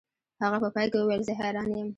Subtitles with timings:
[0.41, 1.87] هغه په پای کې وویل زه حیران یم